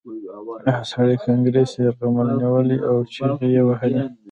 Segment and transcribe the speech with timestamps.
[0.65, 4.03] هغه سړي کانګرس یرغمل نیولی و او چیغې یې وهلې